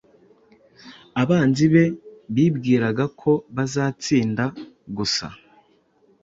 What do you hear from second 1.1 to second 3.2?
Abanzi be bibwiraga